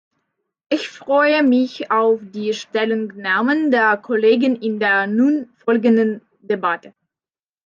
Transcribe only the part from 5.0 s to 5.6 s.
nun